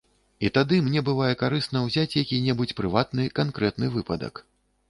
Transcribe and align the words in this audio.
І 0.47 0.49
тады 0.55 0.79
мне 0.85 1.03
бывае 1.09 1.29
карысна 1.43 1.83
ўзяць 1.87 2.07
які-небудзь 2.23 2.75
прыватны, 2.81 3.29
канкрэтны 3.41 3.95
выпадак. 3.99 4.47